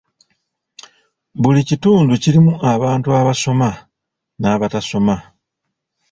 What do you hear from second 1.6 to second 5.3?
kitundu kirimu abantu abaasoma n'abataasoma.